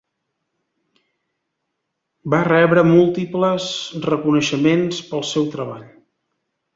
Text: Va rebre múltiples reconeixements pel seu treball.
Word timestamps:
Va 2.33 2.39
rebre 2.47 2.83
múltiples 2.87 3.67
reconeixements 4.07 5.03
pel 5.11 5.23
seu 5.33 5.47
treball. 5.57 5.85